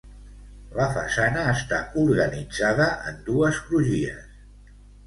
La 0.79 0.87
façana 0.95 1.43
està 1.51 1.83
organitzada 2.07 2.91
en 3.13 3.25
dues 3.31 3.63
crugies. 3.69 4.39